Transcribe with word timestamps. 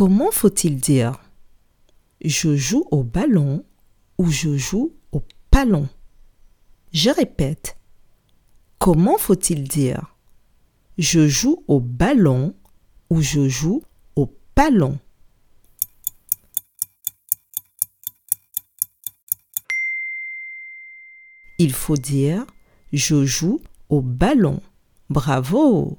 Comment 0.00 0.30
faut-il 0.30 0.80
dire? 0.80 1.20
Je 2.24 2.56
joue 2.56 2.86
au 2.90 3.04
ballon 3.04 3.66
ou 4.16 4.30
je 4.30 4.56
joue 4.56 4.94
au 5.12 5.22
ballon 5.52 5.90
Je 6.90 7.10
répète. 7.10 7.76
Comment 8.78 9.18
faut-il 9.18 9.68
dire? 9.68 10.16
Je 10.96 11.28
joue 11.28 11.62
au 11.68 11.80
ballon 11.80 12.54
ou 13.10 13.20
je 13.20 13.46
joue 13.46 13.82
au 14.16 14.34
ballon 14.56 14.98
Il 21.58 21.74
faut 21.74 21.98
dire 21.98 22.46
je 22.94 23.26
joue 23.26 23.60
au 23.90 24.00
ballon. 24.00 24.62
Bravo! 25.10 25.98